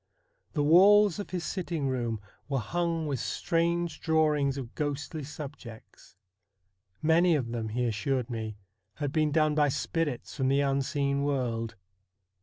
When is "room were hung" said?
1.87-3.05